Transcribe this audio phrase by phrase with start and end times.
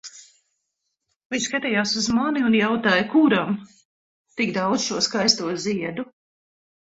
[1.33, 3.53] Viņš skatījās uz mani un jautāja, kuram
[4.41, 6.07] tik daudz šo skaisto ziedu?